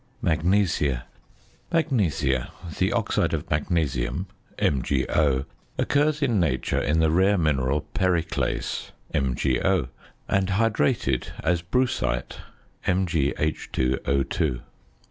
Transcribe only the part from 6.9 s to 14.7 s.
the rare mineral periclase (MgO); and hydrated, as brucite (MgH_O_).